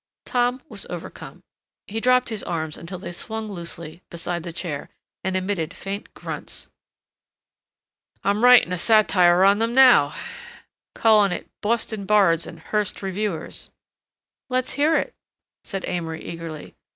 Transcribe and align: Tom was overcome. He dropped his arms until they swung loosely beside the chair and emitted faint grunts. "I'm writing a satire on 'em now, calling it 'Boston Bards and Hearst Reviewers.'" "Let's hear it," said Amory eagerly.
Tom 0.25 0.63
was 0.67 0.87
overcome. 0.89 1.43
He 1.85 1.99
dropped 2.01 2.29
his 2.29 2.41
arms 2.43 2.75
until 2.75 2.97
they 2.97 3.11
swung 3.11 3.47
loosely 3.47 4.01
beside 4.09 4.41
the 4.41 4.51
chair 4.51 4.89
and 5.23 5.37
emitted 5.37 5.75
faint 5.75 6.11
grunts. 6.15 6.71
"I'm 8.23 8.43
writing 8.43 8.71
a 8.71 8.79
satire 8.79 9.43
on 9.43 9.61
'em 9.61 9.73
now, 9.73 10.15
calling 10.95 11.31
it 11.31 11.51
'Boston 11.61 12.05
Bards 12.07 12.47
and 12.47 12.61
Hearst 12.61 13.03
Reviewers.'" 13.03 13.69
"Let's 14.49 14.71
hear 14.73 14.95
it," 14.97 15.13
said 15.63 15.85
Amory 15.87 16.23
eagerly. 16.23 16.73